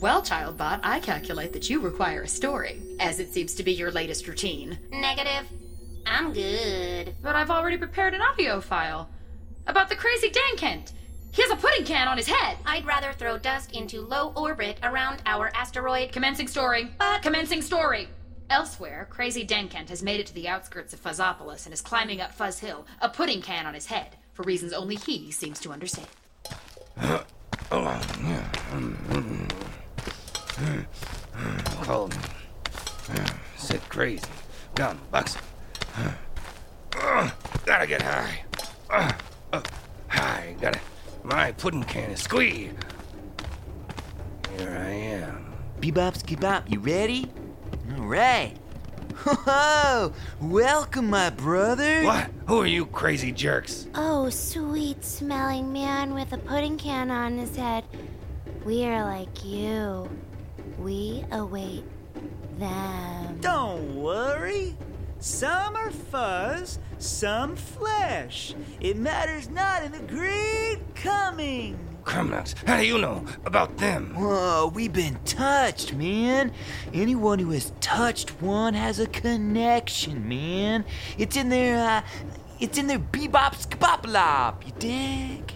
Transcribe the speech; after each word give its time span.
Well, 0.00 0.20
Childbot, 0.20 0.80
I 0.82 1.00
calculate 1.00 1.52
that 1.54 1.70
you 1.70 1.80
require 1.80 2.22
a 2.22 2.28
story, 2.28 2.82
as 3.00 3.18
it 3.18 3.32
seems 3.32 3.54
to 3.54 3.62
be 3.62 3.72
your 3.72 3.90
latest 3.90 4.28
routine. 4.28 4.78
Negative. 4.92 5.48
I'm 6.06 6.32
good. 6.32 7.14
But 7.22 7.34
I've 7.34 7.50
already 7.50 7.78
prepared 7.78 8.12
an 8.14 8.20
audio 8.20 8.60
file 8.60 9.08
about 9.66 9.88
the 9.88 9.96
crazy 9.96 10.30
Dan 10.30 10.56
Kent. 10.56 10.92
He 11.32 11.42
has 11.42 11.50
a 11.50 11.56
pudding 11.56 11.84
can 11.84 12.08
on 12.08 12.16
his 12.18 12.28
head. 12.28 12.58
I'd 12.66 12.84
rather 12.86 13.12
throw 13.12 13.38
dust 13.38 13.72
into 13.72 14.00
low 14.02 14.32
orbit 14.36 14.78
around 14.82 15.22
our 15.26 15.50
asteroid. 15.54 16.12
Commencing 16.12 16.46
story. 16.48 16.90
But- 16.98 17.22
Commencing 17.22 17.62
story. 17.62 18.08
Elsewhere, 18.48 19.08
Crazy 19.10 19.44
Denkent 19.46 19.88
has 19.88 20.02
made 20.02 20.20
it 20.20 20.26
to 20.26 20.34
the 20.34 20.46
outskirts 20.46 20.92
of 20.92 21.02
Fuzzopolis 21.02 21.64
and 21.64 21.72
is 21.74 21.80
climbing 21.80 22.20
up 22.20 22.32
Fuzz 22.32 22.60
Hill, 22.60 22.86
a 23.00 23.08
pudding 23.08 23.42
can 23.42 23.66
on 23.66 23.74
his 23.74 23.86
head, 23.86 24.16
for 24.34 24.44
reasons 24.44 24.72
only 24.72 24.94
he 24.94 25.32
seems 25.32 25.58
to 25.60 25.72
understand. 25.72 26.06
Oh, 27.72 28.00
Cold. 31.82 32.16
Sit 33.56 33.86
crazy. 33.88 34.24
Down, 34.74 34.98
box. 35.10 35.36
Gotta 37.64 37.86
get 37.86 38.02
high. 38.02 38.44
High. 40.08 40.56
Gotta. 40.60 40.80
My 41.22 41.52
pudding 41.52 41.84
can 41.84 42.10
is 42.10 42.22
squeezed. 42.22 42.76
Here 44.56 44.70
I 44.70 44.90
am. 44.90 45.52
Bebop 45.80 46.16
skibop, 46.22 46.70
you 46.70 46.80
ready? 46.80 47.30
All 47.96 48.04
right. 48.04 48.54
Ho 49.16 50.12
Welcome, 50.40 51.10
my 51.10 51.30
brother. 51.30 52.04
What? 52.04 52.30
Who 52.46 52.60
are 52.60 52.66
you 52.66 52.86
crazy 52.86 53.32
jerks? 53.32 53.88
Oh, 53.94 54.30
sweet 54.30 55.04
smelling 55.04 55.72
man 55.72 56.14
with 56.14 56.32
a 56.32 56.38
pudding 56.38 56.78
can 56.78 57.10
on 57.10 57.36
his 57.36 57.56
head. 57.56 57.84
We 58.64 58.84
are 58.84 59.04
like 59.04 59.44
you. 59.44 60.08
We 60.86 61.24
await 61.32 61.82
them. 62.60 63.38
Don't 63.40 63.96
worry. 63.96 64.76
Some 65.18 65.74
are 65.74 65.90
fuzz, 65.90 66.78
some 66.98 67.56
flesh. 67.56 68.54
It 68.78 68.96
matters 68.96 69.50
not 69.50 69.82
in 69.82 69.90
the 69.90 69.98
great 69.98 70.78
coming. 70.94 71.76
Crumnuts. 72.04 72.54
How 72.68 72.76
do 72.76 72.86
you 72.86 72.98
know 72.98 73.24
about 73.44 73.78
them? 73.78 74.14
Whoa, 74.14 74.70
we've 74.72 74.92
been 74.92 75.18
touched, 75.24 75.92
man. 75.92 76.52
Anyone 76.94 77.40
who 77.40 77.50
has 77.50 77.72
touched 77.80 78.40
one 78.40 78.74
has 78.74 79.00
a 79.00 79.08
connection, 79.08 80.28
man. 80.28 80.84
It's 81.18 81.36
in 81.36 81.48
their, 81.48 81.84
uh, 81.84 82.02
it's 82.60 82.78
in 82.78 82.86
their 82.86 83.00
bebop 83.00 83.56
skibop 83.56 84.64
you 84.64 84.72
dig? 84.78 85.52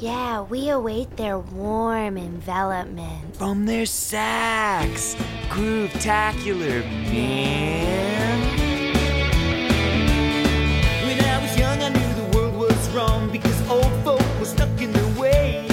Yeah, 0.00 0.42
we 0.42 0.68
await 0.68 1.16
their 1.16 1.40
warm 1.40 2.16
envelopment. 2.18 3.36
From 3.36 3.66
their 3.66 3.84
sacks. 3.84 5.16
Groove-tacular, 5.50 6.84
man. 7.10 8.38
When 11.04 11.24
I 11.24 11.42
was 11.42 11.58
young, 11.58 11.82
I 11.82 11.88
knew 11.88 12.14
the 12.14 12.38
world 12.38 12.54
was 12.54 12.88
wrong 12.90 13.28
because 13.32 13.68
old 13.68 13.92
folk 14.04 14.22
were 14.38 14.46
stuck 14.46 14.80
in 14.80 14.92
their 14.92 15.20
ways. 15.20 15.67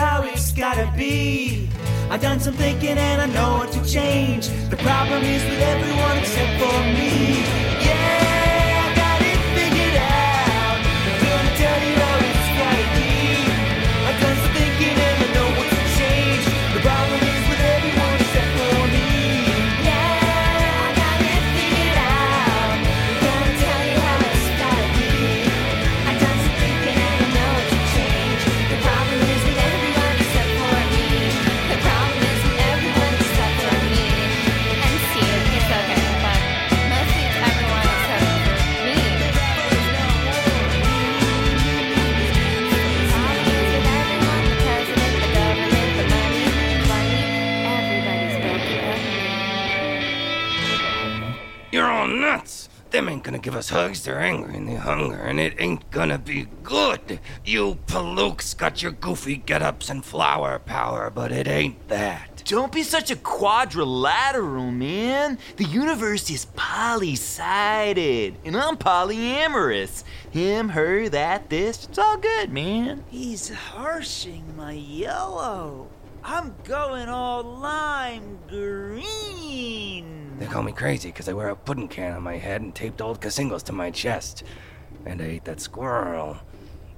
How 0.00 0.22
it's 0.22 0.50
gotta 0.52 0.90
be. 0.96 1.68
I 2.08 2.16
done 2.16 2.40
some 2.40 2.54
thinking 2.54 2.96
and 2.96 3.20
I 3.20 3.26
know 3.26 3.58
what 3.58 3.70
to 3.72 3.84
change. 3.84 4.48
The 4.70 4.78
problem 4.78 5.22
is 5.22 5.42
with 5.44 5.60
everyone 5.74 6.16
except 6.22 6.52
for 6.62 6.78
me. 6.96 7.12
Yeah, 7.86 8.29
Them 51.72 53.08
ain't 53.08 53.22
gonna 53.22 53.38
give 53.38 53.54
us 53.54 53.68
hugs, 53.68 54.02
they're 54.02 54.18
angry 54.20 54.56
and 54.56 54.68
they 54.68 54.74
hunger, 54.74 55.14
and 55.16 55.38
it 55.38 55.54
ain't 55.60 55.88
gonna 55.92 56.18
be 56.18 56.48
good. 56.64 57.20
You 57.44 57.78
palooks 57.86 58.56
got 58.56 58.82
your 58.82 58.90
goofy 58.90 59.36
get-ups 59.36 59.88
and 59.88 60.04
flower 60.04 60.58
power, 60.58 61.08
but 61.08 61.30
it 61.30 61.46
ain't 61.46 61.88
that. 61.88 62.42
Don't 62.46 62.72
be 62.72 62.82
such 62.82 63.12
a 63.12 63.16
quadrilateral, 63.16 64.72
man. 64.72 65.38
The 65.56 65.64
universe 65.64 66.28
is 66.30 66.46
poly-sided, 66.56 68.38
and 68.44 68.56
I'm 68.56 68.76
polyamorous. 68.76 70.02
Him, 70.32 70.70
her, 70.70 71.08
that, 71.10 71.48
this, 71.48 71.84
it's 71.84 71.98
all 71.98 72.16
good, 72.16 72.50
man. 72.52 73.04
He's 73.08 73.50
harshing 73.50 74.56
my 74.56 74.72
yellow. 74.72 75.86
I'm 76.24 76.56
going 76.64 77.08
all 77.08 77.44
lime 77.44 78.40
green. 78.48 79.39
Call 80.50 80.64
me 80.64 80.72
crazy 80.72 81.10
because 81.10 81.28
I 81.28 81.32
wear 81.32 81.50
a 81.50 81.54
pudding 81.54 81.86
can 81.86 82.12
on 82.12 82.24
my 82.24 82.36
head 82.36 82.60
and 82.60 82.74
taped 82.74 83.00
old 83.00 83.20
casingles 83.20 83.62
to 83.64 83.72
my 83.72 83.92
chest. 83.92 84.42
And 85.06 85.22
I 85.22 85.26
ate 85.26 85.44
that 85.44 85.60
squirrel. 85.60 86.38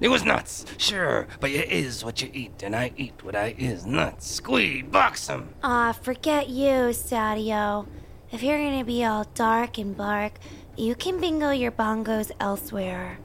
It 0.00 0.08
was 0.08 0.24
nuts, 0.24 0.64
sure, 0.78 1.28
but 1.38 1.50
you 1.50 1.60
is 1.60 2.02
what 2.02 2.22
you 2.22 2.30
eat, 2.32 2.62
and 2.62 2.74
I 2.74 2.92
eat 2.96 3.22
what 3.22 3.36
I 3.36 3.54
is 3.58 3.84
nuts. 3.84 4.26
Squeed, 4.26 4.90
box 4.90 5.28
'em. 5.28 5.50
Aw, 5.62 5.92
forget 5.92 6.48
you, 6.48 6.94
Stadio. 6.94 7.86
If 8.32 8.42
you're 8.42 8.58
gonna 8.58 8.84
be 8.84 9.04
all 9.04 9.24
dark 9.34 9.76
and 9.76 9.94
bark, 9.94 10.32
you 10.74 10.94
can 10.94 11.20
bingo 11.20 11.50
your 11.50 11.72
bongos 11.72 12.32
elsewhere. 12.40 13.18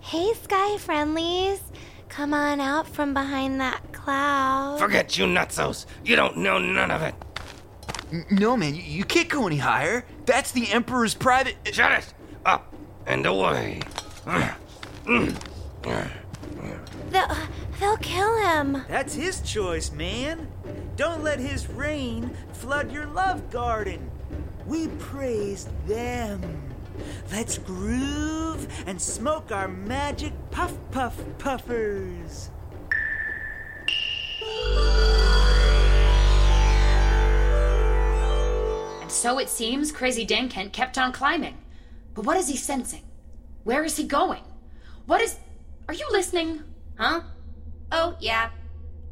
Hey, 0.00 0.32
Sky 0.42 0.78
Friendlies. 0.78 1.60
Come 2.08 2.32
on 2.32 2.58
out 2.58 2.88
from 2.88 3.12
behind 3.12 3.60
that 3.60 3.92
cloud. 3.92 4.78
Forget 4.78 5.18
you 5.18 5.26
nutsos. 5.26 5.84
You 6.04 6.16
don't 6.16 6.38
know 6.38 6.58
none 6.58 6.90
of 6.90 7.02
it. 7.02 7.14
N- 8.12 8.26
No, 8.30 8.56
man, 8.56 8.74
you, 8.74 8.82
you 8.82 9.04
can't 9.04 9.28
go 9.28 9.46
any 9.46 9.56
higher. 9.58 10.04
That's 10.26 10.52
the 10.52 10.70
Emperor's 10.70 11.14
private. 11.14 11.56
Shut 11.72 11.92
it! 11.92 12.14
Up 12.44 12.72
and 13.06 13.24
away. 13.26 13.80
They'll, 17.10 17.36
they'll 17.80 17.96
kill 17.98 18.36
him. 18.38 18.84
That's 18.88 19.14
his 19.14 19.40
choice, 19.40 19.90
man. 19.92 20.48
Don't 20.96 21.22
let 21.22 21.38
his 21.40 21.68
rain 21.68 22.36
flood 22.52 22.92
your 22.92 23.06
love 23.06 23.50
garden. 23.50 24.10
We 24.66 24.88
praise 24.88 25.68
them. 25.86 26.40
Let's 27.30 27.58
groove 27.58 28.68
and 28.86 29.00
smoke 29.00 29.50
our 29.50 29.66
magic 29.68 30.32
puff 30.50 30.74
puff 30.90 31.18
puffers. 31.38 32.50
So 39.22 39.38
it 39.38 39.48
seems 39.48 39.92
Crazy 39.92 40.24
Dan 40.24 40.48
Kent 40.48 40.72
kept 40.72 40.98
on 40.98 41.12
climbing. 41.12 41.56
But 42.12 42.26
what 42.26 42.36
is 42.36 42.48
he 42.48 42.56
sensing? 42.56 43.04
Where 43.62 43.84
is 43.84 43.96
he 43.96 44.02
going? 44.02 44.42
What 45.06 45.20
is. 45.20 45.38
Are 45.86 45.94
you 45.94 46.04
listening? 46.10 46.64
Huh? 46.98 47.20
Oh, 47.92 48.16
yeah. 48.18 48.50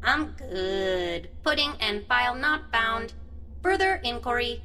I'm 0.02 0.32
good. 0.32 1.30
Pudding 1.44 1.74
and 1.78 2.04
file 2.06 2.34
not 2.34 2.72
found. 2.72 3.12
Further 3.62 4.00
inquiry. 4.02 4.64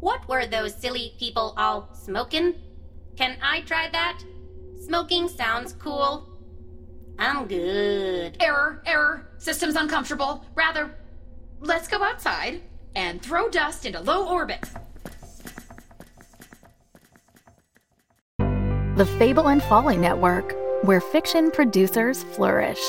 What 0.00 0.26
were 0.28 0.46
those 0.46 0.74
silly 0.74 1.14
people 1.20 1.54
all 1.56 1.88
smoking? 1.92 2.54
Can 3.14 3.36
I 3.40 3.60
try 3.60 3.88
that? 3.90 4.24
Smoking 4.84 5.28
sounds 5.28 5.72
cool. 5.74 6.28
I'm 7.16 7.46
good. 7.46 8.38
Error, 8.40 8.82
error. 8.84 9.28
System's 9.38 9.76
uncomfortable. 9.76 10.44
Rather, 10.56 10.96
let's 11.60 11.86
go 11.86 12.02
outside 12.02 12.62
and 12.94 13.22
throw 13.22 13.48
dust 13.48 13.86
into 13.86 14.00
low 14.00 14.28
orbit. 14.28 14.64
The 18.96 19.06
Fable 19.18 19.48
and 19.48 19.62
Folly 19.62 19.96
Network, 19.96 20.54
where 20.82 21.00
fiction 21.00 21.50
producers 21.50 22.22
flourish. 22.22 22.80